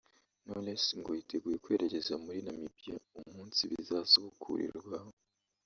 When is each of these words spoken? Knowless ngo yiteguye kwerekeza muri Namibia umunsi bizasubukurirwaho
Knowless 0.43 0.83
ngo 0.99 1.09
yiteguye 1.17 1.57
kwerekeza 1.63 2.13
muri 2.23 2.39
Namibia 2.45 2.95
umunsi 3.29 3.61
bizasubukurirwaho 3.71 5.11